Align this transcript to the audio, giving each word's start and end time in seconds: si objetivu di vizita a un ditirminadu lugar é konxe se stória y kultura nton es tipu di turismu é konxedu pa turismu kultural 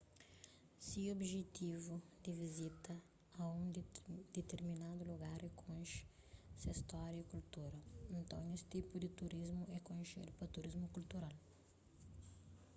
si 0.87 1.01
objetivu 1.13 1.93
di 2.23 2.31
vizita 2.39 2.93
a 3.41 3.43
un 3.59 3.65
ditirminadu 4.35 5.01
lugar 5.11 5.39
é 5.49 5.51
konxe 5.63 5.99
se 6.61 6.69
stória 6.81 7.19
y 7.23 7.29
kultura 7.33 7.79
nton 8.23 8.43
es 8.55 8.63
tipu 8.73 8.93
di 9.03 9.09
turismu 9.19 9.63
é 9.77 9.79
konxedu 9.89 10.31
pa 10.37 10.45
turismu 10.55 10.87
kultural 10.95 11.35